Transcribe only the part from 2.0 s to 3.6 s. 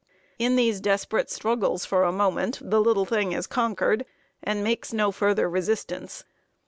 a moment, the little thing is